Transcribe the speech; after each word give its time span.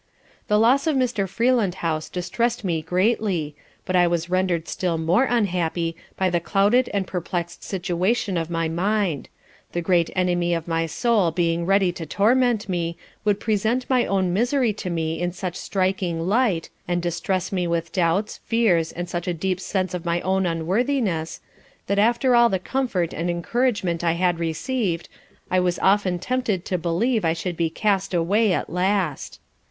The 0.47 0.57
loss 0.57 0.87
of 0.87 0.95
Mr. 0.95 1.29
Freelandhouse 1.29 2.09
distress'd 2.09 2.63
me 2.63 2.81
greatly, 2.81 3.55
but 3.85 3.95
I 3.95 4.07
was 4.07 4.31
render'd 4.31 4.67
still 4.67 4.97
more 4.97 5.25
unhappy 5.25 5.95
by 6.17 6.31
the 6.31 6.39
clouded 6.39 6.89
and 6.91 7.05
perplex'd 7.05 7.61
situation 7.61 8.35
of 8.35 8.49
my 8.49 8.67
mind; 8.67 9.29
the 9.73 9.81
great 9.83 10.09
enemy 10.15 10.55
of 10.55 10.67
my 10.67 10.87
soul 10.87 11.29
being 11.29 11.67
ready 11.67 11.91
to 11.91 12.07
torment 12.07 12.67
me, 12.67 12.97
would 13.23 13.39
present 13.39 13.87
my 13.91 14.07
own 14.07 14.33
misery 14.33 14.73
to 14.73 14.89
me 14.89 15.19
in 15.21 15.31
such 15.33 15.55
striking 15.55 16.21
light, 16.25 16.71
and 16.87 16.99
distress 17.03 17.51
me 17.51 17.67
with 17.67 17.91
doubts, 17.91 18.37
fears, 18.45 18.91
and 18.91 19.07
such 19.07 19.27
a 19.27 19.35
deep 19.35 19.59
sense 19.59 19.93
of 19.93 20.03
my 20.03 20.19
own 20.21 20.47
unworthiness, 20.47 21.41
that 21.85 21.99
after 21.99 22.33
all 22.35 22.49
the 22.49 22.57
comfort 22.57 23.13
and 23.13 23.29
encouragement 23.29 24.03
I 24.03 24.13
had 24.13 24.39
received, 24.39 25.09
I 25.51 25.59
was 25.59 25.77
often 25.77 26.17
tempted 26.17 26.65
to 26.65 26.79
believe 26.79 27.23
I 27.23 27.33
should 27.33 27.55
be 27.55 27.67
a 27.67 27.69
Cast 27.69 28.15
away 28.15 28.51
at 28.51 28.67
last. 28.71 29.39